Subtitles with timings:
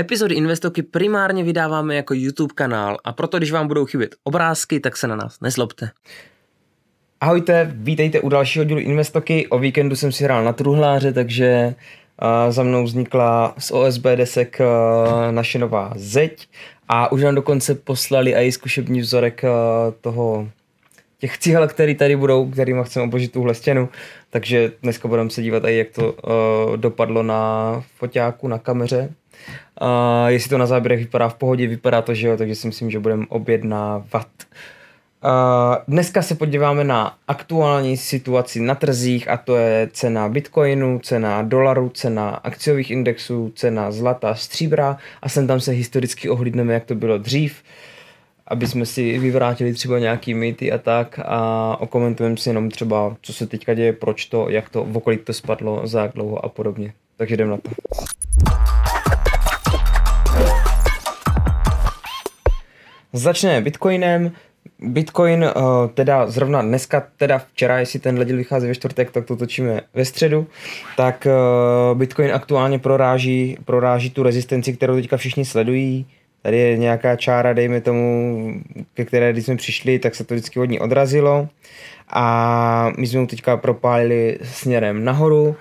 [0.00, 4.96] Epizody Investoky primárně vydáváme jako YouTube kanál a proto, když vám budou chybět obrázky, tak
[4.96, 5.90] se na nás nezlobte.
[7.20, 9.46] Ahojte, vítejte u dalšího dílu Investoky.
[9.46, 11.74] O víkendu jsem si hrál na truhláře, takže
[12.22, 16.48] uh, za mnou vznikla z OSB desek uh, naše nová zeď
[16.88, 19.50] a už nám dokonce poslali i zkušební vzorek uh,
[20.00, 20.48] toho
[21.18, 23.88] těch cihel, které tady budou, kterými chceme obožit tuhle stěnu.
[24.30, 29.14] Takže dneska budeme se dívat i jak to uh, dopadlo na foťáku, na kameře.
[29.80, 32.90] Uh, jestli to na záběrech vypadá v pohodě, vypadá to, že jo, takže si myslím,
[32.90, 34.28] že budeme objednávat.
[35.24, 41.42] Uh, dneska se podíváme na aktuální situaci na trzích a to je cena bitcoinu, cena
[41.42, 46.94] dolaru, cena akciových indexů, cena zlata, stříbra a sem tam se historicky ohlídneme, jak to
[46.94, 47.62] bylo dřív.
[48.46, 53.32] Aby jsme si vyvrátili třeba nějaký mýty a tak a okomentujeme si jenom třeba, co
[53.32, 56.92] se teďka děje, proč to, jak to, v to spadlo, za jak dlouho a podobně.
[57.16, 57.70] Takže jdem na to.
[63.18, 64.32] Začneme Bitcoinem.
[64.78, 65.50] Bitcoin uh,
[65.94, 70.04] teda zrovna dneska, teda včera, jestli ten díl vychází ve čtvrtek, tak to točíme ve
[70.04, 70.46] středu,
[70.96, 76.06] tak uh, Bitcoin aktuálně proráží, proráží tu rezistenci, kterou teďka všichni sledují
[76.42, 78.52] tady je nějaká čára, dejme tomu,
[78.94, 81.48] ke které když jsme přišli, tak se to vždycky hodně odrazilo
[82.08, 85.56] a my jsme ho teďka propálili směrem nahoru.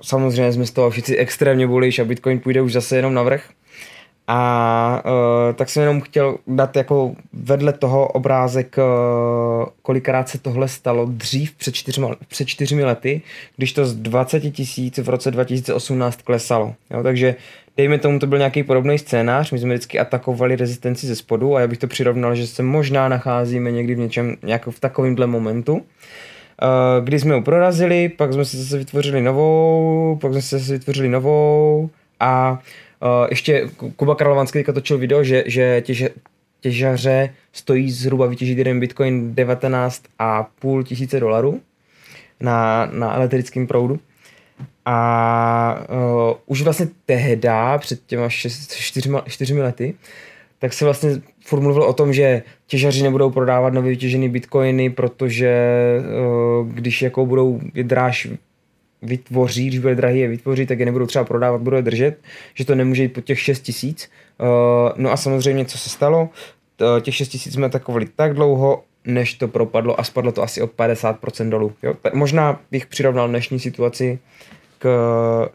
[0.00, 3.42] Samozřejmě jsme z toho všichni extrémně bullish a Bitcoin půjde už zase jenom na vrch.
[4.34, 10.68] A uh, tak jsem jenom chtěl dát jako vedle toho obrázek, uh, kolikrát se tohle
[10.68, 13.22] stalo dřív před čtyřma, před čtyřmi lety,
[13.56, 16.74] když to z 20 tisíc v roce 2018 klesalo.
[16.90, 17.34] Jo, takže
[17.76, 21.60] dejme tomu, to byl nějaký podobný scénář, my jsme vždycky atakovali rezistenci ze spodu a
[21.60, 25.74] já bych to přirovnal, že se možná nacházíme někdy v něčem, nějak v takovémhle momentu.
[25.74, 25.80] Uh,
[27.04, 31.08] kdy jsme ho prorazili, pak jsme si zase vytvořili novou, pak jsme si zase vytvořili
[31.08, 32.58] novou a
[33.02, 36.08] Uh, ještě Kuba Karlovanský teďka točil video, že, že těže,
[36.60, 41.60] těžaře stojí zhruba vytěžit jeden bitcoin 19,5 tisíce dolarů
[42.40, 43.98] na, na elektrickém proudu.
[44.84, 49.94] A uh, už vlastně tehda, před těma šest, čtyřma, čtyřmi lety,
[50.58, 51.10] tak se vlastně
[51.44, 55.76] furt mluvil o tom, že těžaři nebudou prodávat nově vytěžené bitcoiny, protože
[56.60, 58.28] uh, když jako budou je dráž
[59.02, 62.18] vytvoří, když bude drahý je vytvoří, tak je nebudou třeba prodávat, budou je držet,
[62.54, 64.10] že to nemůže jít po těch 6 tisíc.
[64.40, 64.48] Uh,
[64.96, 66.28] no a samozřejmě, co se stalo,
[67.00, 70.66] těch 6 tisíc jsme takovali tak dlouho, než to propadlo a spadlo to asi o
[70.66, 71.72] 50% dolů.
[71.82, 71.94] Jo?
[72.14, 74.18] možná bych přirovnal dnešní situaci
[74.78, 74.88] k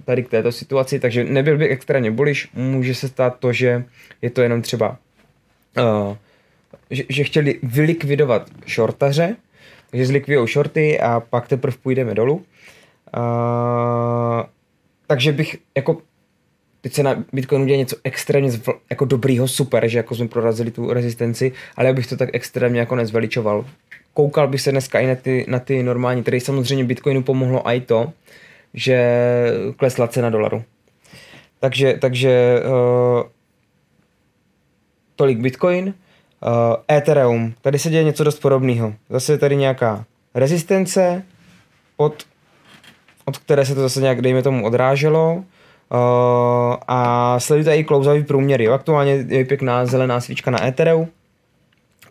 [0.06, 3.84] tady k této situaci, takže nebyl bych extrémně bullish, může se stát to, že
[4.22, 4.97] je to jenom třeba
[5.78, 6.16] uh,
[6.91, 9.35] že, že chtěli vylikvidovat shortaře,
[9.91, 12.46] takže zlikvidují shorty a pak teprve půjdeme dolů.
[15.07, 16.01] Takže bych jako
[16.81, 20.72] teď se na Bitcoinu děje něco extrémně zvl, jako dobrýho, super, že jako jsme prorazili
[20.72, 23.66] tu rezistenci, ale já bych to tak extrémně jako nezveličoval.
[24.13, 27.81] Koukal bych se dneska i na ty, na ty normální, tedy samozřejmě Bitcoinu pomohlo i
[27.81, 28.13] to,
[28.73, 29.22] že
[29.78, 30.63] klesla cena dolaru.
[31.59, 33.23] Takže, takže uh,
[35.16, 35.94] tolik Bitcoin.
[36.41, 38.94] Uh, Ethereum, tady se děje něco dost podobného.
[39.09, 41.23] Zase je tady nějaká rezistence
[41.97, 42.23] pod
[43.28, 45.34] od které se to zase nějak, dejme tomu, odráželo.
[45.36, 48.64] Uh, a sledujte i klouzavý průměry.
[48.64, 48.74] Jo.
[48.74, 51.08] Aktuálně je pěkná zelená svíčka na Ethereu.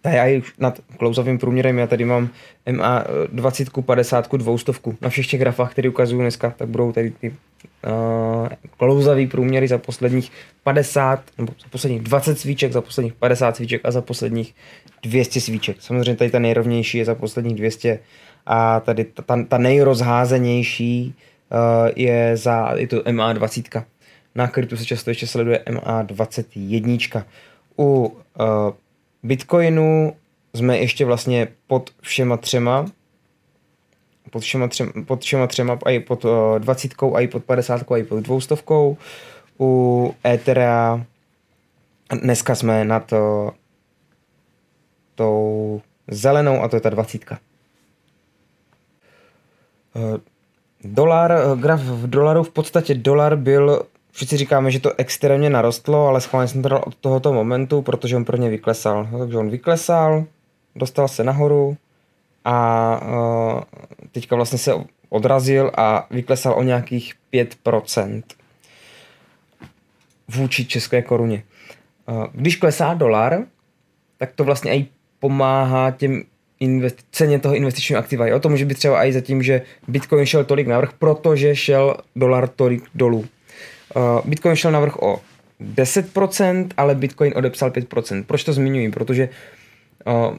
[0.02, 1.78] Ta je i nad klouzavým průměrem.
[1.78, 2.28] Já tady mám
[2.72, 4.72] MA 20, 50, 200.
[5.00, 9.78] Na všech těch grafách, které ukazuju dneska, tak budou tady ty uh, klouzavý průměry za
[9.78, 14.54] posledních 50, nebo za posledních 20 svíček, za posledních 50 svíček a za posledních
[15.02, 15.76] 200 svíček.
[15.80, 17.98] Samozřejmě tady ta nejrovnější je za posledních 200
[18.46, 21.14] a tady ta, ta nejrozházenější
[21.50, 23.84] uh, je za je to MA20.
[24.34, 27.24] Na kryptu se často ještě sleduje MA21.
[27.78, 28.14] U uh,
[29.22, 30.12] Bitcoinu
[30.54, 32.86] jsme ještě vlastně pod všema třema
[34.30, 37.96] pod všema, třema, pod všema třema, i pod uh, 20, a i pod 50, a
[37.96, 38.54] i pod 200.
[39.60, 41.04] U Etherea
[42.22, 43.18] dneska jsme nad uh,
[45.14, 47.24] tou zelenou a to je ta 20.
[49.96, 50.20] Eh,
[50.84, 53.82] dolar, eh, graf v dolaru, v podstatě dolar byl,
[54.12, 58.16] všichni říkáme, že to extrémně narostlo, ale schválně jsem to dal od tohoto momentu, protože
[58.16, 59.08] on pro ně vyklesal.
[59.12, 60.24] No, takže on vyklesal,
[60.76, 61.76] dostal se nahoru
[62.44, 63.60] a uh,
[64.12, 64.74] teďka vlastně se
[65.08, 68.22] odrazil a vyklesal o nějakých 5%
[70.28, 71.42] vůči české koruně.
[72.08, 73.38] Uh, když klesá dolar,
[74.18, 74.86] tak to vlastně i
[75.20, 76.22] pomáhá těm
[76.60, 78.26] investi- ceně toho investičního aktiva.
[78.26, 78.40] Jo?
[78.40, 82.84] To může být třeba i zatím, že Bitcoin šel tolik navrh, protože šel dolar tolik
[82.94, 83.18] dolů.
[83.96, 85.20] Uh, Bitcoin šel navrh o
[85.60, 88.24] 10%, ale Bitcoin odepsal 5%.
[88.24, 88.90] Proč to zmiňuji?
[88.90, 89.28] Protože
[90.06, 90.36] uh,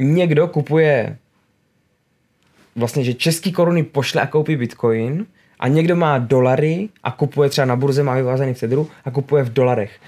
[0.00, 1.16] někdo kupuje
[2.76, 5.26] vlastně, že český koruny pošle a koupí Bitcoin
[5.60, 9.42] a někdo má dolary a kupuje třeba na burze, má vyvázaný v Tedru a kupuje
[9.42, 10.00] v dolarech.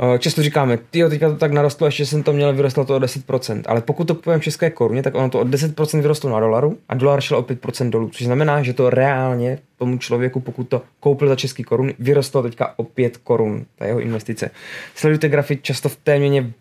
[0.00, 2.98] Eh, často říkáme, ty teďka to tak narostlo, ještě jsem to měl, vyrostlo to o
[2.98, 6.40] 10%, ale pokud to kupujeme v české koruně, tak ono to o 10% vyrostlo na
[6.40, 10.68] dolaru a dolar šel o 5% dolů, což znamená, že to reálně tomu člověku, pokud
[10.68, 14.50] to koupil za český korun, vyrostlo teďka o 5 korun, ta jeho investice.
[14.94, 16.52] Sledujte grafy často v té měně,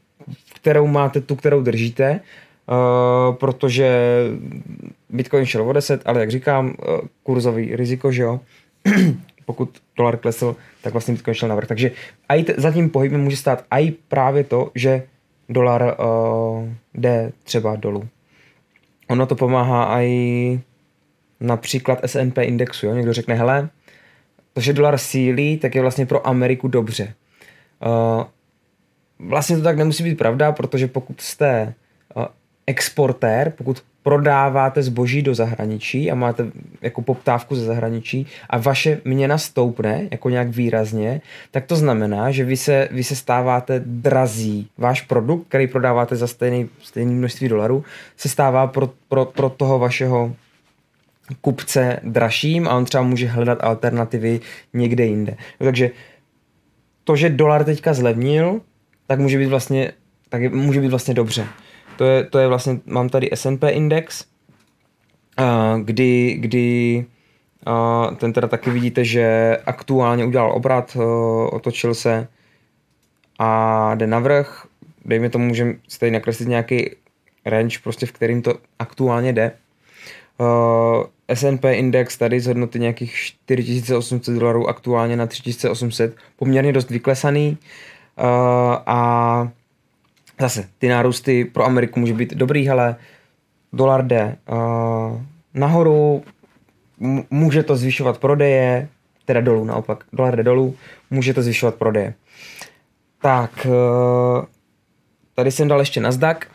[0.55, 2.19] kterou máte, tu, kterou držíte,
[2.67, 3.89] Uh, protože
[5.09, 8.39] Bitcoin šel o 10, ale jak říkám, uh, kurzový riziko, že jo,
[9.51, 11.68] pokud dolar klesl, tak vlastně Bitcoin šel navrh.
[11.68, 11.92] Takže
[12.30, 15.03] i t- za tím pohybem může stát i právě to, že
[15.50, 18.07] dolar uh, jde třeba dolů.
[19.07, 20.59] Ono to pomáhá i
[21.39, 22.86] například S&P indexu.
[22.86, 22.94] Jo?
[22.94, 23.69] Někdo řekne, hele,
[24.53, 27.13] to, že dolar sílí, tak je vlastně pro Ameriku dobře.
[27.86, 28.24] Uh,
[29.30, 31.74] vlastně to tak nemusí být pravda, protože pokud jste
[32.15, 32.25] uh,
[32.68, 36.45] exportér, pokud prodáváte zboží do zahraničí a máte
[36.81, 41.21] jako poptávku ze zahraničí a vaše měna stoupne jako nějak výrazně,
[41.51, 44.68] tak to znamená, že vy se, vy se stáváte drazí.
[44.77, 47.83] Váš produkt, který prodáváte za stejný, stejný množství dolarů,
[48.18, 50.36] se stává pro, pro, pro toho vašeho
[51.42, 54.39] kupce dražším a on třeba může hledat alternativy
[54.74, 55.38] někde jinde.
[55.57, 55.92] Takže
[57.03, 58.62] to, že dolar teďka zlevnil,
[59.07, 59.92] tak může být vlastně,
[60.30, 61.48] tak může být vlastně dobře.
[62.01, 64.25] To je, to je vlastně, mám tady S&P index,
[65.83, 67.06] kdy, kdy
[68.18, 70.98] ten teda taky vidíte, že aktuálně udělal obrat,
[71.51, 72.27] otočil se
[73.39, 74.65] a jde navrh.
[75.06, 76.89] Dejme tomu, že tady nakreslit nějaký
[77.45, 79.51] range, prostě v kterým to aktuálně jde.
[81.33, 87.57] S&P index tady z hodnoty nějakých 4800 dolarů aktuálně na 3800, poměrně dost vyklesaný
[88.86, 89.50] a
[90.41, 92.95] zase ty nárůsty pro Ameriku může být dobrý, ale
[93.73, 95.21] dolar jde uh,
[95.53, 96.23] nahoru,
[97.29, 98.89] může to zvyšovat prodeje,
[99.25, 100.75] teda dolů naopak, dolar jde dolů,
[101.09, 102.13] může to zvyšovat prodeje.
[103.21, 104.45] Tak, uh,
[105.35, 106.47] tady jsem dal ještě Nasdaq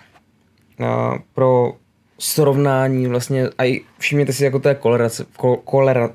[0.80, 0.86] uh,
[1.34, 1.72] pro
[2.18, 6.10] srovnání vlastně, a všimněte si, jako to je kolerace, ko, kolera,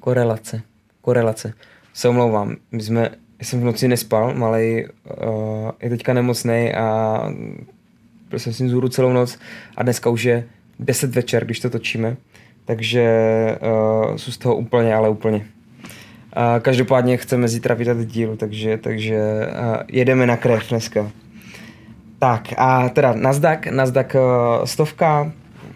[0.00, 0.62] korelace,
[1.00, 1.54] korelace.
[1.92, 3.10] Se omlouvám, my jsme
[3.42, 4.88] jsem v noci nespal, malej
[5.22, 7.20] uh, je teďka nemocný a
[8.30, 9.38] byl jsem s ním zůru celou noc
[9.76, 10.44] a dneska už je
[10.78, 12.16] 10 večer, když to točíme,
[12.64, 13.08] takže
[14.08, 15.36] uh, jsou z toho úplně, ale úplně.
[15.36, 21.10] Uh, každopádně chceme zítra vydat díl, takže, takže uh, jedeme na krev dneska.
[22.18, 25.32] Tak a teda Nasdaq, Nasdaq uh, stovka,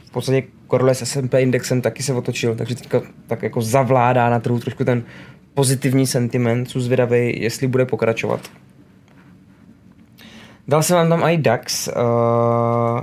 [0.06, 4.40] v podstatě korole s S&P indexem taky se otočil, takže teďka tak jako zavládá na
[4.40, 5.02] trhu trošku ten
[5.54, 8.40] pozitivní sentiment, jsou zvědavý, jestli bude pokračovat.
[10.68, 11.88] Dal jsem vám tam i DAX.
[11.88, 13.00] Uh,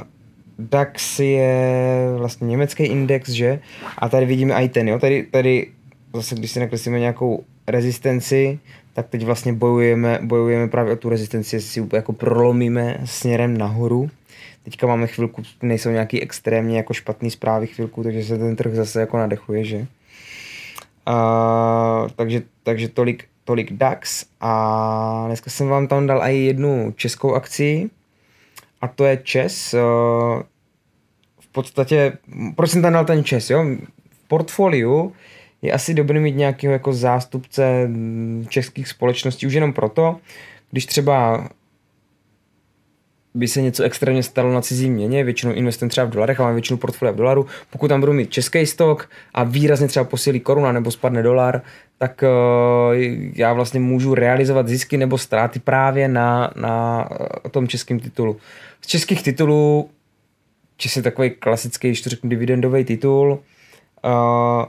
[0.59, 3.59] DAX je vlastně německý index, že?
[3.97, 4.99] A tady vidíme i ten, jo?
[4.99, 5.67] Tady, tady
[6.13, 8.59] zase, když si nakreslíme nějakou rezistenci,
[8.93, 14.09] tak teď vlastně bojujeme, bojujeme právě o tu rezistenci, jestli si jako prolomíme směrem nahoru.
[14.63, 18.99] Teďka máme chvilku, nejsou nějaký extrémně jako špatný zprávy chvilku, takže se ten trh zase
[18.99, 19.87] jako nadechuje, že?
[21.07, 27.33] Uh, takže, takže tolik, tolik DAX a dneska jsem vám tam dal i jednu českou
[27.33, 27.89] akci
[28.81, 29.73] a to je ČES.
[29.73, 29.79] Uh,
[31.39, 32.17] v podstatě,
[32.55, 33.65] proč jsem tam dal ten ČES, jo?
[34.09, 35.13] V portfoliu
[35.61, 37.89] je asi dobrý mít nějakého jako zástupce
[38.49, 40.17] českých společností už jenom proto,
[40.71, 41.49] když třeba
[43.37, 46.53] by se něco extrémně stalo na cizí měně, většinou investujem třeba v dolarech a mám
[46.53, 47.45] většinu portfolia v dolaru.
[47.69, 51.61] Pokud tam budu mít český stok a výrazně třeba posílí koruna nebo spadne dolar,
[51.97, 52.95] tak uh,
[53.35, 58.37] já vlastně můžu realizovat zisky nebo ztráty právě na, na uh, tom českém titulu.
[58.81, 59.89] Z českých titulů,
[60.77, 63.39] či je takový klasický, když to řeknu, dividendový titul,
[64.05, 64.65] uh,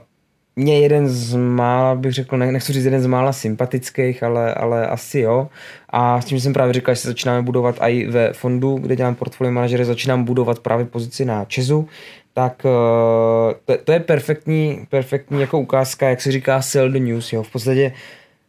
[0.55, 5.19] mě jeden z mála, bych řekl, nechci říct jeden z mála sympatických, ale, ale asi
[5.19, 5.49] jo.
[5.89, 9.15] A s tím jsem právě říkal, že se začínáme budovat i ve fondu, kde dělám
[9.15, 11.87] portfolio manažery, začínám budovat právě pozici na Česu,
[12.33, 17.33] tak eh, to, to je perfektní, perfektní jako ukázka, jak se říká sell the news.
[17.33, 17.43] Jo.
[17.43, 17.91] V podstatě,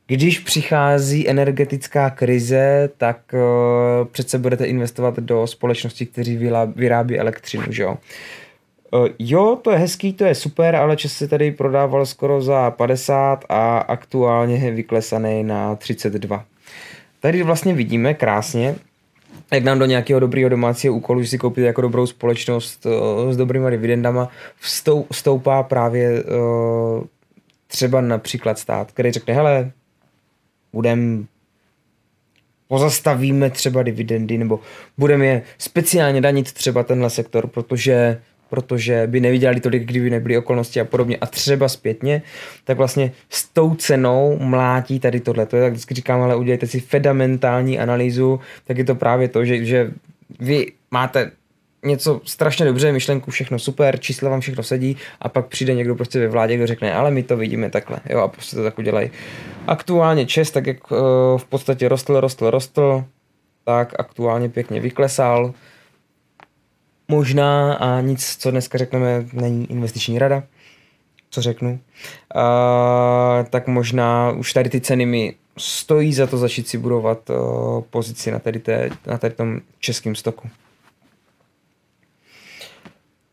[0.06, 6.36] když přichází energetická krize, tak uh, přece budete investovat do společnosti, kteří
[6.76, 7.64] vyrábí elektřinu.
[7.70, 7.96] Že jo.
[8.92, 12.70] Uh, jo, to je hezký, to je super, ale čas se tady prodával skoro za
[12.70, 16.44] 50 a aktuálně je vyklesaný na 32.
[17.20, 18.76] Tady vlastně vidíme krásně,
[19.52, 23.36] jak nám do nějakého dobrého domácího úkolu, že si koupíte jako dobrou společnost uh, s
[23.36, 24.28] dobrýma dividendama,
[24.58, 27.04] vstoup, stoupá právě uh,
[27.66, 29.70] třeba například stát, který řekne, hele,
[30.72, 31.26] budem
[32.68, 34.60] pozastavíme třeba dividendy nebo
[34.98, 40.80] budeme je speciálně danit třeba tenhle sektor, protože protože by nevydělali tolik, kdyby nebyly okolnosti
[40.80, 41.16] a podobně.
[41.16, 42.22] A třeba zpětně,
[42.64, 45.46] tak vlastně s tou cenou mlátí tady tohle.
[45.46, 49.44] To je tak vždycky říkám, ale udělejte si fundamentální analýzu, tak je to právě to,
[49.44, 49.90] že, že
[50.40, 51.30] vy máte
[51.84, 56.18] něco strašně dobře, myšlenku, všechno super, čísla vám všechno sedí a pak přijde někdo prostě
[56.18, 59.10] ve vládě, kdo řekne, ale my to vidíme takhle, jo, a prostě to tak udělají.
[59.66, 60.98] Aktuálně Čes, tak jak uh,
[61.36, 63.04] v podstatě rostl, rostl, rostl,
[63.64, 65.54] tak aktuálně pěkně vyklesal.
[67.10, 70.42] Možná a nic, co dneska řekneme, není investiční rada,
[71.30, 71.70] co řeknu.
[71.70, 77.36] Uh, tak možná už tady ty ceny mi stojí za to začít si budovat uh,
[77.90, 80.48] pozici na tady, té, na tady tom českém stoku.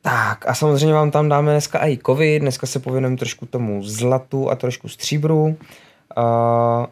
[0.01, 4.49] Tak a samozřejmě vám tam dáme dneska i kovy, dneska se pověnujeme trošku tomu zlatu
[4.49, 5.45] a trošku stříbru.
[5.45, 6.85] Uh,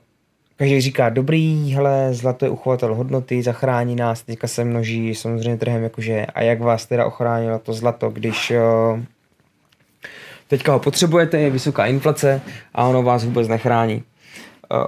[0.58, 5.84] každý říká, dobrý, hele, zlato je uchovatel hodnoty, zachrání nás, teďka se množí samozřejmě trhem,
[5.84, 9.00] jakože a jak vás teda ochránilo to zlato, když uh,
[10.48, 12.42] teďka ho potřebujete, je vysoká inflace
[12.74, 13.96] a ono vás vůbec nechrání.
[13.96, 14.88] Uh,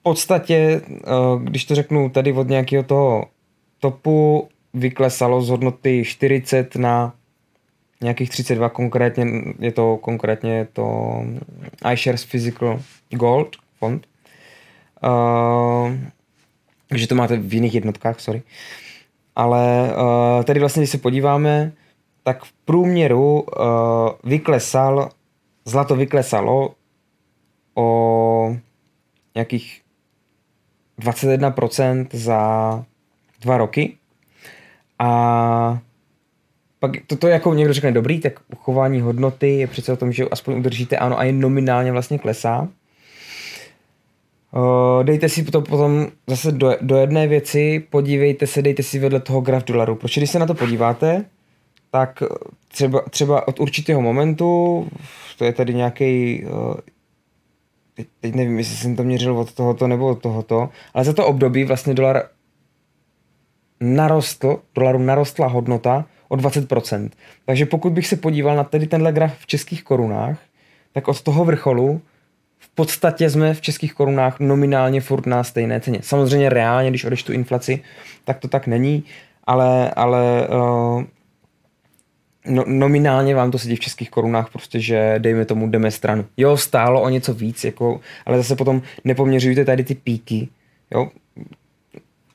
[0.00, 3.24] v podstatě, uh, když to řeknu tady od nějakého toho
[3.80, 7.14] topu, vyklesalo z hodnoty 40 na
[8.00, 9.26] nějakých 32 konkrétně,
[9.58, 11.14] je to konkrétně to
[11.92, 14.06] iShares Physical Gold fond.
[15.04, 15.92] Uh,
[16.94, 18.42] že to máte v jiných jednotkách, sorry.
[19.36, 21.72] Ale uh, tady vlastně, když se podíváme,
[22.22, 23.46] tak v průměru uh,
[24.24, 25.08] vyklesal,
[25.64, 26.74] zlato vyklesalo
[27.74, 28.56] o
[29.34, 29.82] nějakých
[31.00, 32.84] 21% za
[33.40, 33.96] dva roky
[34.98, 35.78] a
[36.78, 40.58] pak toto jako někdo řekne dobrý, tak uchování hodnoty je přece o tom, že aspoň
[40.58, 42.68] udržíte ano a jen nominálně vlastně klesá.
[44.54, 49.20] Uh, dejte si to potom zase do, do jedné věci, podívejte se, dejte si vedle
[49.20, 49.94] toho graf dolaru.
[49.94, 51.24] Protože když se na to podíváte,
[51.90, 52.22] tak
[52.68, 54.88] třeba, třeba od určitého momentu,
[55.38, 56.74] to je tady nějaký, uh,
[57.94, 61.26] teď, teď nevím, jestli jsem to měřil od tohoto nebo od tohoto, ale za to
[61.26, 62.22] období vlastně dolar
[63.80, 67.10] narostl, dolaru narostla hodnota o 20%.
[67.46, 70.38] Takže pokud bych se podíval na tedy tenhle graf v českých korunách,
[70.92, 72.00] tak od toho vrcholu
[72.62, 75.98] v podstatě jsme v českých korunách nominálně furt na stejné ceně.
[76.02, 77.82] Samozřejmě reálně, když odeš tu inflaci,
[78.24, 79.04] tak to tak není,
[79.44, 81.02] ale, ale uh,
[82.46, 86.24] no, nominálně vám to sedí v českých korunách, prostě, že dejme tomu jdeme stranu.
[86.36, 90.48] Jo, stálo o něco víc, jako, ale zase potom nepoměřujte tady ty píky.
[90.94, 91.08] Jo?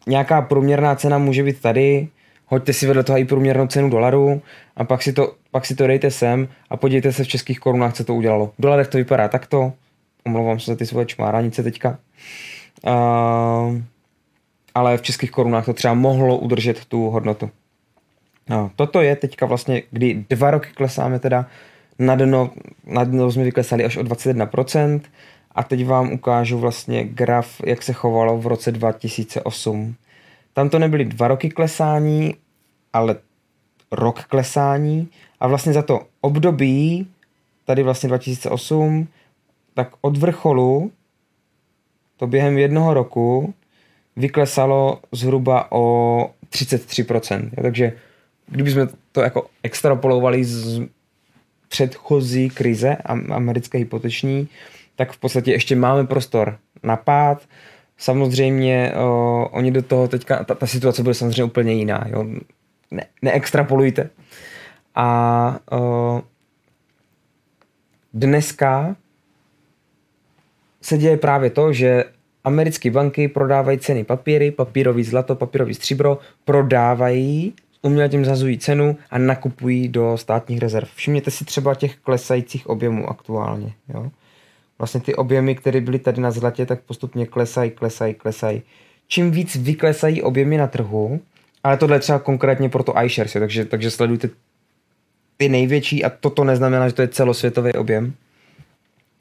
[0.07, 2.07] Nějaká průměrná cena může být tady,
[2.45, 4.41] hoďte si vedle toho i průměrnou cenu dolaru
[4.75, 7.93] a pak si, to, pak si to dejte sem a podívejte se v českých korunách,
[7.93, 8.51] co to udělalo.
[8.57, 9.73] V dolarech to vypadá takto,
[10.27, 11.89] omlouvám se za ty svoje čmáranice teďka,
[12.87, 13.77] uh,
[14.75, 17.49] ale v českých korunách to třeba mohlo udržet tu hodnotu.
[18.49, 21.45] No, toto je teďka vlastně, kdy dva roky klesáme teda,
[21.99, 22.49] na dno,
[22.85, 25.01] na dno jsme vyklesali až o 21%
[25.51, 29.95] a teď vám ukážu vlastně graf, jak se chovalo v roce 2008.
[30.53, 32.35] Tam to nebyly dva roky klesání,
[32.93, 33.15] ale
[33.91, 37.07] rok klesání a vlastně za to období,
[37.65, 39.07] tady vlastně 2008,
[39.77, 40.91] tak od vrcholu
[42.17, 43.53] to během jednoho roku
[44.15, 45.83] vyklesalo zhruba o
[46.49, 47.49] 33%.
[47.61, 47.93] Takže
[48.47, 50.81] kdybychom to jako extrapolovali z
[51.67, 52.97] předchozí krize
[53.29, 54.47] americké hypoteční,
[54.95, 57.47] tak v podstatě ještě máme prostor na pád,
[57.97, 62.25] Samozřejmě uh, oni do toho teďka, ta, ta situace bude samozřejmě úplně jiná, jo.
[62.91, 64.09] Ne, neextrapolujte.
[64.95, 66.21] A uh,
[68.13, 68.95] dneska
[70.87, 72.03] se děje právě to, že
[72.43, 79.17] americké banky prodávají ceny papíry, papírový zlato, papírový stříbro, prodávají, uměle tím zazují cenu a
[79.17, 80.87] nakupují do státních rezerv.
[80.95, 83.73] Všimněte si třeba těch klesajících objemů aktuálně.
[83.93, 84.11] Jo?
[84.79, 88.61] vlastně ty objemy, které byly tady na zlatě, tak postupně klesají, klesají, klesají.
[89.07, 91.19] Čím víc vyklesají objemy na trhu,
[91.63, 94.29] ale tohle je třeba konkrétně pro to iShares, takže, takže sledujte
[95.37, 98.13] ty největší a toto neznamená, že to je celosvětový objem,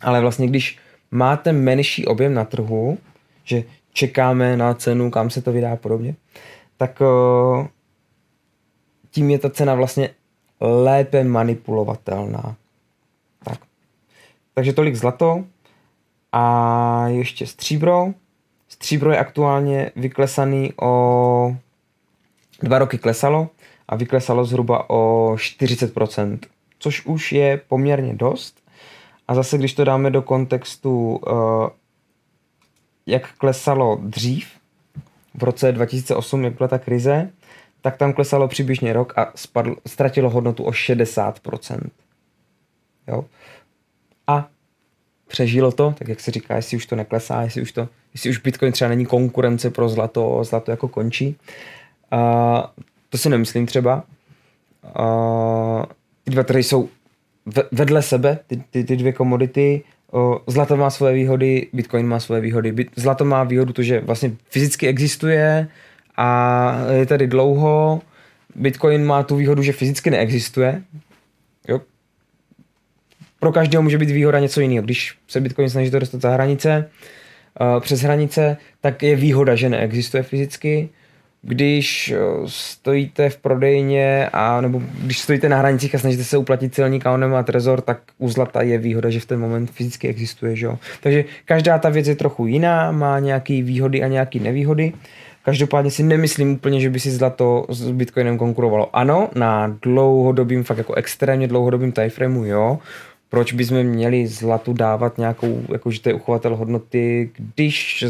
[0.01, 0.79] ale vlastně když
[1.11, 2.99] máte menší objem na trhu,
[3.45, 6.15] že čekáme na cenu, kam se to vydá a podobně,
[6.77, 7.67] tak uh,
[9.11, 10.11] tím je ta cena vlastně
[10.61, 12.57] lépe manipulovatelná.
[14.55, 15.45] Takže tolik zlato
[16.33, 18.13] a ještě stříbro.
[18.69, 21.57] Stříbro je aktuálně vyklesaný o
[22.63, 23.49] dva roky klesalo
[23.89, 26.39] a vyklesalo zhruba o 40%,
[26.79, 28.66] což už je poměrně dost.
[29.29, 31.69] A zase, když to dáme do kontextu, uh,
[33.07, 34.49] jak klesalo dřív,
[35.35, 37.31] v roce 2008, jak byla ta krize,
[37.81, 41.81] tak tam klesalo přibližně rok a spadl, ztratilo hodnotu o 60%.
[43.09, 43.25] Jo?
[44.27, 44.49] A
[45.27, 48.39] přežilo to, tak jak se říká, jestli už to neklesá, jestli už, to, jestli už
[48.39, 51.37] Bitcoin třeba není konkurence pro zlato, zlato jako končí.
[52.11, 52.75] A
[53.09, 54.05] to si nemyslím třeba.
[54.95, 55.87] A
[56.25, 56.89] ty dva trhy jsou
[57.73, 59.83] vedle sebe, ty, ty, ty dvě komodity.
[60.47, 62.75] Zlato má svoje výhody, Bitcoin má svoje výhody.
[62.97, 65.69] Zlato má výhodu to, že vlastně fyzicky existuje
[66.17, 68.03] a je tady dlouho.
[68.55, 70.83] Bitcoin má tu výhodu, že fyzicky neexistuje.
[71.69, 71.81] Jo?
[73.41, 74.85] Pro každého může být výhoda něco jiného.
[74.85, 76.91] Když se Bitcoin snaží to dostat za hranice,
[77.81, 80.89] přes hranice, tak je výhoda, že neexistuje fyzicky
[81.47, 86.75] když eh, stojíte v prodejně a nebo když stojíte na hranicích a snažíte se uplatit
[86.75, 90.57] celní kaunem a trezor, tak u zlata je výhoda, že v ten moment fyzicky existuje.
[90.57, 90.69] Že?
[91.01, 94.93] Takže každá ta věc je trochu jiná, má nějaké výhody a nějaké nevýhody.
[95.45, 98.97] Každopádně si nemyslím úplně, že by si zlato s Bitcoinem konkurovalo.
[98.97, 102.79] Ano, na dlouhodobým, fakt jako extrémně dlouhodobým timeframeu, jo,
[103.29, 108.05] proč bychom měli zlatu dávat nějakou, jakože to je uchovatel hodnoty, když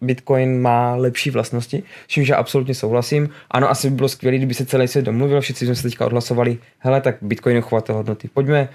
[0.00, 3.28] Bitcoin má lepší vlastnosti, s čímž já absolutně souhlasím.
[3.50, 6.58] Ano, asi by bylo skvělé, kdyby se celý svět domluvil, všichni jsme se teďka odhlasovali,
[6.78, 8.28] hele, tak Bitcoin je uchovatel hodnoty.
[8.34, 8.68] Pojďme,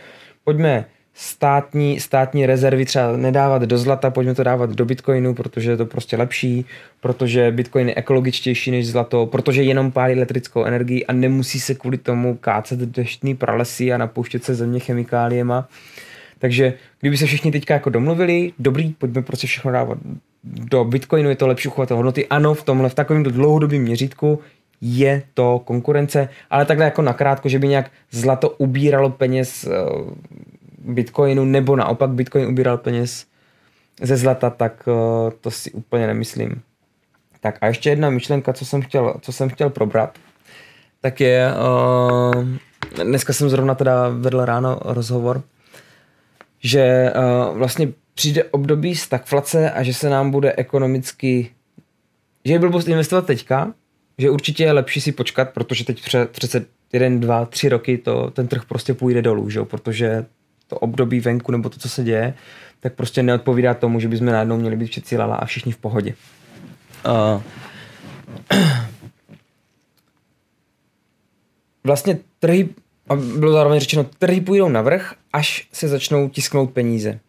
[0.44, 5.78] pojďme státní, státní rezervy třeba nedávat do zlata, pojďme to dávat do bitcoinu, protože je
[5.78, 6.66] to prostě lepší,
[7.00, 11.98] protože bitcoin je ekologičtější než zlato, protože jenom pálí elektrickou energii a nemusí se kvůli
[11.98, 15.68] tomu kácet deštný pralesy a napouštět se země chemikáliema.
[16.40, 19.98] Takže kdyby se všichni teďka jako domluvili, dobrý, pojďme prostě všechno dávat
[20.44, 22.28] do bitcoinu, je to lepší uchovatel hodnoty.
[22.28, 24.40] Ano, v tomhle, v takovém dlouhodobém měřítku
[24.82, 29.70] je to konkurence, ale takhle jako nakrátko, že by nějak zlato ubíralo peněz eh,
[30.86, 33.26] Bitcoinu, nebo naopak Bitcoin ubíral peněz
[34.02, 36.62] ze zlata, tak uh, to si úplně nemyslím.
[37.40, 40.18] Tak a ještě jedna myšlenka, co jsem chtěl, co jsem chtěl probrat,
[41.02, 41.52] tak je,
[42.36, 42.46] uh,
[43.04, 45.44] dneska jsem zrovna teda vedl ráno rozhovor,
[46.60, 51.52] že uh, vlastně přijde období stagflace a že se nám bude ekonomicky,
[52.46, 53.74] že je blbost investovat teďka,
[54.18, 58.48] že určitě je lepší si počkat, protože teď přece jeden, dva, tři roky to, ten
[58.48, 59.64] trh prostě půjde dolů, že?
[59.64, 60.26] protože
[60.72, 62.34] to období venku nebo to, co se děje,
[62.80, 66.14] tak prostě neodpovídá tomu, že bychom najednou měli být všichni lala a všichni v pohodě.
[67.06, 67.42] Uh,
[71.84, 72.70] vlastně trhy,
[73.10, 77.20] a bylo zároveň řečeno, trhy půjdou na vrch, až se začnou tisknout peníze.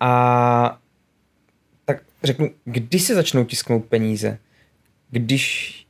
[0.00, 0.78] A
[1.84, 4.38] tak řeknu, kdy se začnou tisknout peníze?
[5.10, 5.86] Když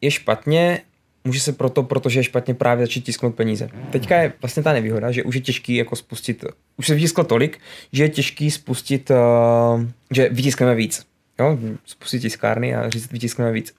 [0.00, 0.82] je špatně,
[1.28, 3.68] může se proto, protože je špatně právě začít tisknout peníze.
[3.90, 6.44] Teďka je vlastně ta nevýhoda, že už je těžký jako spustit,
[6.76, 7.58] už se vytisklo tolik,
[7.92, 11.06] že je těžký spustit, uh, že vytiskneme víc.
[11.40, 11.58] Jo?
[11.84, 13.74] Spustit tiskárny a říct, vytiskneme víc.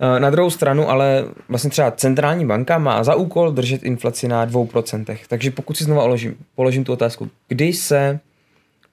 [0.00, 4.46] Uh, na druhou stranu, ale vlastně třeba centrální banka má za úkol držet inflaci na
[4.46, 5.18] 2%.
[5.28, 8.20] Takže pokud si znova oložím, položím tu otázku, kdy se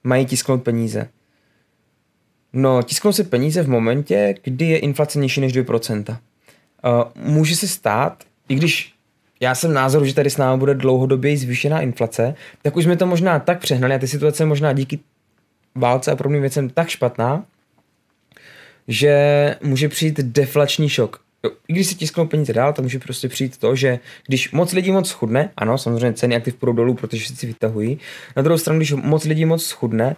[0.04, 1.08] mají tisknout peníze?
[2.52, 6.16] No, tisknou se peníze v momentě, kdy je inflace nižší než 2%.
[6.84, 8.92] Uh, může se stát, i když
[9.40, 13.06] já jsem názoru, že tady s námi bude dlouhodobě zvýšená inflace, tak už jsme to
[13.06, 14.98] možná tak přehnali a ty situace možná díky
[15.74, 17.44] válce a podobným věcem tak špatná,
[18.88, 21.20] že může přijít deflační šok.
[21.44, 24.72] Jo, I když se tisknou peníze dál, tak může prostě přijít to, že když moc
[24.72, 27.98] lidí moc schudne, ano, samozřejmě ceny aktiv půjdou dolů, protože všichni vytahují,
[28.36, 30.16] na druhou stranu, když moc lidí moc schudne,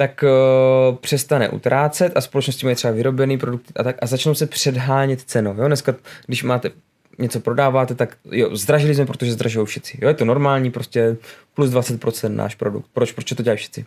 [0.00, 4.46] tak uh, přestane utrácet a společnosti mají třeba vyrobený produkt a tak a začnou se
[4.46, 5.54] předhánět cenou.
[5.58, 5.66] Jo?
[5.66, 5.94] Dneska,
[6.26, 6.70] když máte
[7.18, 10.00] něco prodáváte, tak jo, zdražili jsme, protože zdražují všichni.
[10.02, 11.16] Jo, je to normální, prostě
[11.54, 12.86] plus 20% náš produkt.
[12.92, 13.84] Proč, proč to dělají všichni?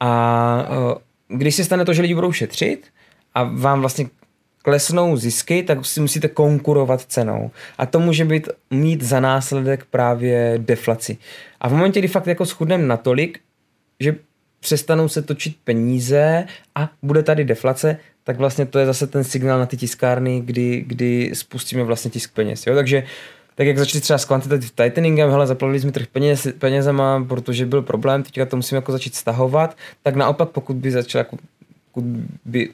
[0.00, 0.68] A
[1.28, 2.86] uh, když se stane to, že lidi budou šetřit
[3.34, 4.08] a vám vlastně
[4.62, 7.50] klesnou zisky, tak si musíte konkurovat cenou.
[7.78, 11.18] A to může být mít za následek právě deflaci.
[11.60, 13.40] A v momentě, kdy fakt jako schudneme natolik,
[14.00, 14.14] že
[14.66, 19.58] přestanou se točit peníze a bude tady deflace, tak vlastně to je zase ten signál
[19.58, 22.66] na ty tiskárny, kdy, kdy spustíme vlastně tisk peněz.
[22.66, 22.74] Jo?
[22.74, 23.02] Takže
[23.54, 27.82] tak jak začali třeba s quantitative tighteningem, hele, zaplavili jsme trh peněz, penězema, protože byl
[27.82, 31.24] problém, teďka to musíme jako začít stahovat, tak naopak pokud by začal
[31.92, 32.04] pokud
[32.44, 32.70] by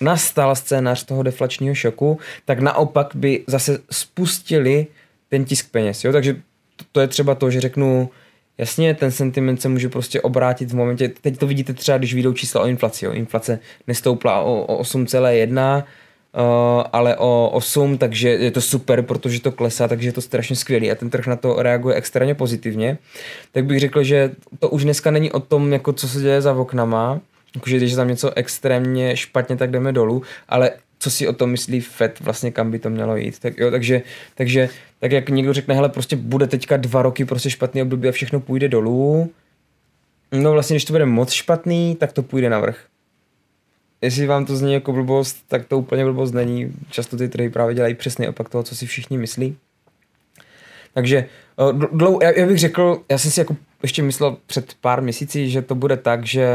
[0.00, 4.86] nastal scénář toho deflačního šoku, tak naopak by zase spustili
[5.28, 6.04] ten tisk peněz.
[6.04, 6.12] Jo?
[6.12, 6.34] Takže
[6.76, 8.10] to, to je třeba to, že řeknu,
[8.58, 12.32] Jasně, ten sentiment se může prostě obrátit v momentě, teď to vidíte třeba, když vyjdou
[12.32, 13.04] čísla o inflaci.
[13.04, 13.12] Jo.
[13.12, 15.84] Inflace nestoupla o, o 8,1,
[16.32, 20.56] Uh, ale o 8, takže je to super, protože to klesá, takže je to strašně
[20.56, 22.98] skvělý a ten trh na to reaguje extrémně pozitivně.
[23.52, 26.54] Tak bych řekl, že to už dneska není o tom, jako co se děje za
[26.54, 27.20] oknama,
[27.54, 30.70] jakože když je tam něco extrémně špatně, tak jdeme dolů, ale
[31.08, 33.38] co si o tom myslí Fed, vlastně kam by to mělo jít.
[33.38, 34.02] Tak jo, takže,
[34.34, 34.68] takže
[34.98, 38.40] tak jak někdo řekne, hele, prostě bude teďka dva roky prostě špatný období a všechno
[38.40, 39.30] půjde dolů,
[40.32, 42.84] no vlastně, když to bude moc špatný, tak to půjde navrh
[44.02, 46.72] jestli vám to zní jako blbost, tak to úplně blbost není.
[46.90, 49.56] Často ty trhy právě dělají přesně opak toho, co si všichni myslí.
[50.94, 51.26] Takže
[51.92, 55.62] dlou, já, já bych řekl, já jsem si jako ještě myslel před pár měsíci, že
[55.62, 56.48] to bude tak, že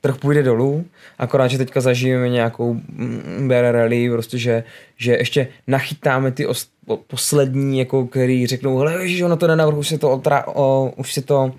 [0.00, 0.84] trh půjde dolů,
[1.18, 4.64] akorát, že teďka zažijeme nějakou mm, bear rally, prostě, že,
[4.96, 6.68] že ještě nachytáme ty os,
[7.06, 10.92] poslední, jako, který řeknou, hele, ježiš, ono to jde navrhu, už se to, otra, o,
[10.96, 11.52] už se to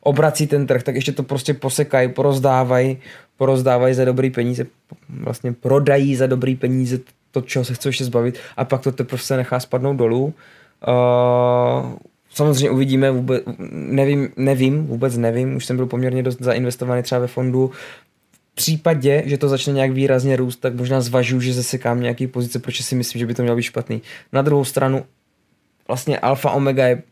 [0.00, 2.98] obrací ten trh, tak ještě to prostě posekají, porozdávají,
[3.36, 4.66] porozdávají za dobrý peníze,
[5.08, 6.98] vlastně prodají za dobrý peníze
[7.30, 10.34] to, čeho se chce ještě zbavit a pak to teprve se nechá spadnout dolů.
[10.88, 11.92] Uh,
[12.38, 17.26] samozřejmě uvidíme, vůbec, nevím, nevím, vůbec nevím, už jsem byl poměrně dost zainvestovaný třeba ve
[17.26, 17.70] fondu,
[18.52, 22.58] v případě, že to začne nějak výrazně růst, tak možná zvažuji, že zasekám nějaký pozice,
[22.58, 24.02] protože si myslím, že by to mělo být špatný.
[24.32, 25.04] Na druhou stranu,
[25.88, 27.02] vlastně alfa omega je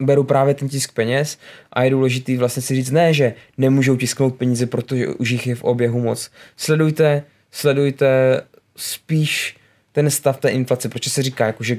[0.00, 1.38] beru právě ten tisk peněz
[1.72, 5.54] a je důležitý vlastně si říct ne, že nemůžou tisknout peníze, protože už jich je
[5.54, 6.30] v oběhu moc.
[6.56, 8.40] Sledujte, sledujte
[8.76, 9.56] spíš
[9.92, 11.76] ten stav té inflace, protože se říká, jako, že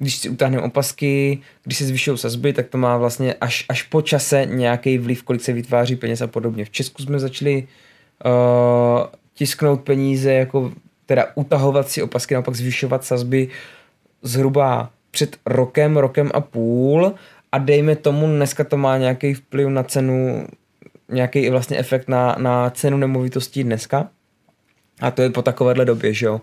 [0.00, 4.02] když si utáhneme opasky, když se zvyšují sazby, tak to má vlastně až, až po
[4.02, 6.64] čase nějaký vliv, kolik se vytváří peněz a podobně.
[6.64, 7.68] V Česku jsme začali
[8.24, 10.72] uh, tisknout peníze, jako
[11.06, 13.48] teda utahovat si opasky, naopak zvyšovat sazby
[14.22, 17.14] zhruba před rokem, rokem a půl
[17.52, 20.46] a dejme tomu, dneska to má nějaký vplyv na cenu,
[21.08, 24.08] nějaký vlastně efekt na, na cenu nemovitostí dneska.
[25.00, 26.40] A to je po takovéhle době, že jo.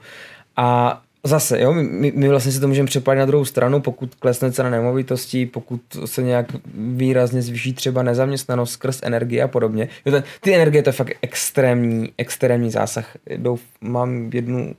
[0.56, 4.52] A zase, jo, my, my vlastně si to můžeme přepálit na druhou stranu, pokud klesne
[4.52, 9.90] cena nemovitostí, pokud se nějak výrazně zvýší třeba nezaměstnanost skrz energie a podobně.
[10.06, 13.18] Jo, ten, ty energie to je fakt extrémní, extrémní zásah.
[13.38, 14.76] Douf, mám jednu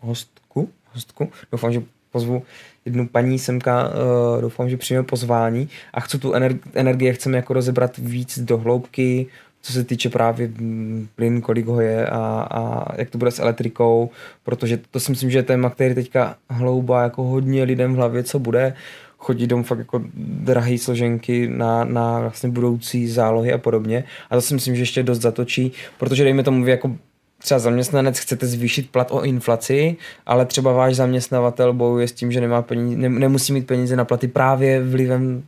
[0.00, 1.82] hostku, hostku, doufám, že
[2.12, 2.42] pozvu
[2.84, 7.52] jednu paní semka, uh, doufám, že přijme pozvání a chci tu ener- energii, chceme jako
[7.52, 9.26] rozebrat víc do hloubky,
[9.62, 13.38] co se týče právě mm, plyn, kolik ho je a, a jak to bude s
[13.38, 14.10] elektrikou,
[14.44, 18.22] protože to si myslím, že je téma, který teďka hloubá jako hodně lidem v hlavě,
[18.22, 18.74] co bude,
[19.18, 24.04] chodí dom fakt jako drahé složenky na, na vlastně budoucí zálohy a podobně.
[24.30, 26.96] A to si myslím, že ještě dost zatočí, protože dejme tomu vy jako
[27.38, 32.40] třeba zaměstnanec chcete zvýšit plat o inflaci, ale třeba váš zaměstnavatel bojuje s tím, že
[32.40, 35.42] nemá peníze, ne, nemusí mít peníze na platy právě vlivem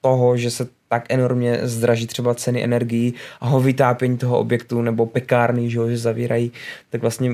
[0.00, 5.06] toho, že se tak enormně zdraží třeba ceny energií a ho vytápění toho objektu nebo
[5.06, 6.52] pekárny, že, ho, že zavírají,
[6.90, 7.30] tak vlastně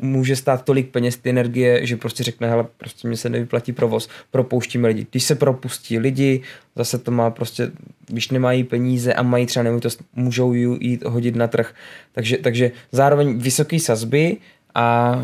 [0.00, 4.08] může stát tolik peněz ty energie, že prostě řekne, hele, prostě mi se nevyplatí provoz,
[4.30, 5.06] propouštíme lidi.
[5.10, 6.42] Když se propustí lidi,
[6.76, 7.70] zase to má prostě,
[8.06, 11.74] když nemají peníze a mají třeba nemovitost, můžou ji jít hodit na trh.
[12.12, 14.36] Takže, takže zároveň vysoké sazby
[14.74, 15.16] a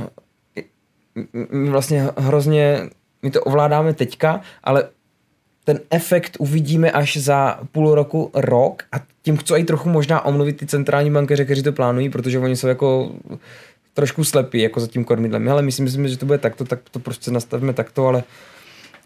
[1.70, 2.88] vlastně hrozně
[3.23, 4.88] my to ovládáme teďka, ale
[5.64, 10.57] ten efekt uvidíme až za půl roku, rok a tím chci i trochu možná omluvit
[10.57, 13.12] ty centrální bankeře, kteří to plánují, protože oni jsou jako
[13.94, 15.48] trošku slepí jako za tím kormidlem.
[15.48, 18.24] Ale myslím, myslím, že to bude takto, tak to prostě nastavíme takto, ale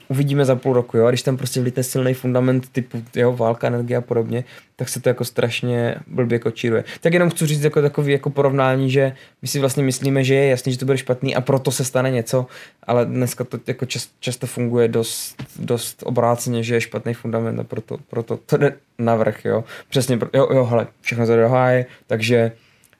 [0.08, 3.66] uvidíme za půl roku, jo, a když tam prostě vlítne silný fundament typu, jo, válka,
[3.66, 4.44] energie a podobně,
[4.76, 6.84] tak se to jako strašně blbě kočíruje.
[7.00, 10.48] Tak jenom chci říct jako takový jako porovnání, že my si vlastně myslíme, že je
[10.48, 12.46] jasný, že to bude špatný a proto se stane něco,
[12.82, 17.64] ale dneska to jako čas, často funguje dost, dost obráceně, že je špatný fundament a
[17.64, 19.64] proto, proto to jde navrh, jo.
[19.88, 22.52] Přesně, jo, jo, hele, všechno to jde háje, takže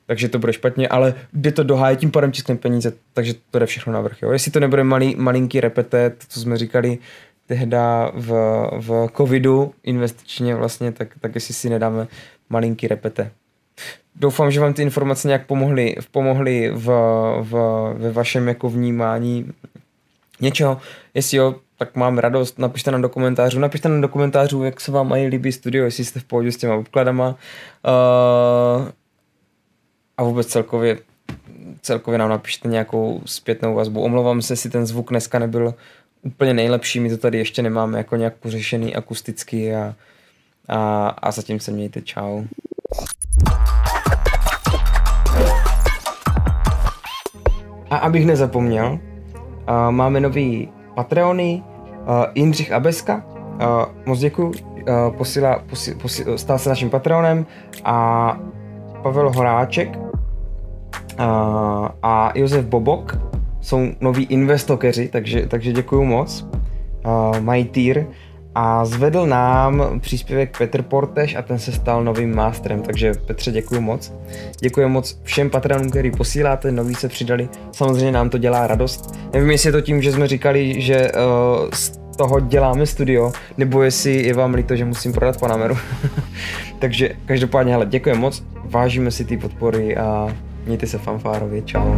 [0.09, 3.59] takže to bude špatně, ale jde to do háje, tím pádem tiskneme peníze, takže to
[3.59, 4.23] jde všechno na vrch.
[4.33, 6.99] Jestli to nebude malý, malinký repetet, co jsme říkali
[7.47, 8.31] tehda v,
[8.73, 12.07] v covidu investičně vlastně, tak, tak jestli si nedáme
[12.51, 13.31] malinký repete.
[14.17, 16.87] Doufám, že vám ty informace nějak pomohly, pomohly v,
[17.41, 17.55] v,
[17.99, 19.53] ve vašem jako vnímání
[20.41, 20.79] něčeho.
[21.15, 24.93] Jestli jo, tak mám radost, napište nám do komentářů, napište nám do komentářů, jak se
[24.93, 27.29] vám mají líbí studio, jestli jste v pohodě s těma obkladama.
[27.29, 28.89] Uh,
[30.19, 30.99] a vůbec celkově,
[31.83, 34.03] celkově nám napište nějakou zpětnou vazbu.
[34.03, 35.75] Omlouvám se, si ten zvuk dneska nebyl
[36.23, 39.95] úplně nejlepší, my to tady ještě nemáme jako nějak pořešený akusticky a,
[40.69, 42.45] a, a zatím se mějte, čau.
[47.91, 53.61] A abych nezapomněl, uh, máme nový Patreony, uh, Jindřich Abeska, uh,
[54.07, 57.47] moc děkuji, uh, posila, posi, posi, stal se naším Patreonem
[57.85, 58.39] a
[59.03, 60.08] Pavel Horáček,
[62.03, 63.19] a Josef Bobok
[63.61, 66.47] jsou noví investokeři, takže, takže děkuju moc.
[67.07, 68.07] Uh, mají týr
[68.55, 73.81] a zvedl nám příspěvek Petr Porteš a ten se stal novým mástrem, takže Petře děkuji
[73.81, 74.13] moc.
[74.61, 79.19] Děkuji moc všem patronům, který posíláte, noví se přidali, samozřejmě nám to dělá radost.
[79.33, 83.83] Nevím, jestli je to tím, že jsme říkali, že uh, z toho děláme studio, nebo
[83.83, 85.77] jestli je vám líto, že musím prodat Panameru.
[86.79, 90.37] takže každopádně, hele, děkuji moc, vážíme si ty podpory a
[90.69, 91.95] mějte se fanfárově, čau.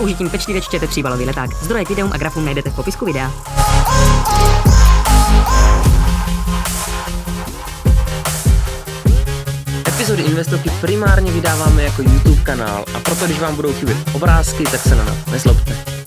[0.00, 1.50] Použitím pečlivě čtěte příbalový leták.
[1.62, 3.32] Zdroje k videům a grafům najdete v popisku videa.
[9.88, 14.80] Epizody Investovky primárně vydáváme jako YouTube kanál a proto když vám budou chybět obrázky, tak
[14.80, 15.99] se na nás nezlobte.